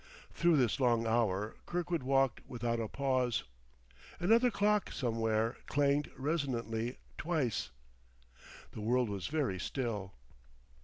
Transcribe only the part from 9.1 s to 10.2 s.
very still....